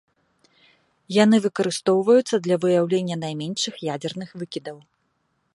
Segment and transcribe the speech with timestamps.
[1.23, 4.77] Яны выкарыстоўваюцца для выяўлення найменшых ядзерных выкідаў.